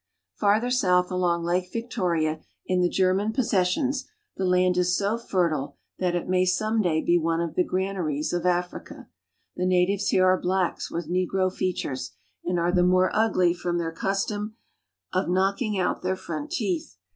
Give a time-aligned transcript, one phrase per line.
[0.33, 5.77] Farther south along Lake Victoria in the German pos sessions the land is so fertile
[5.99, 9.09] that it may some day be one of the granaries of Africa.
[9.55, 13.91] The natives here are blacks with negro features, and are the more ugly from their
[13.91, 14.55] custom
[15.13, 16.97] of k||«cking out their front teeth.